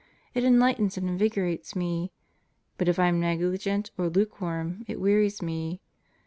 It 0.33 0.43
enlightens 0.43 0.97
and 0.97 1.07
invigorates 1.07 1.75
me. 1.75 2.11
But 2.79 2.87
if 2.87 2.97
I 2.97 3.05
am 3.05 3.19
negligent 3.19 3.91
or 3.99 4.09
lukewarm... 4.09 4.83
it 4.87 4.99
wearies 4.99 5.43
me. 5.43 5.79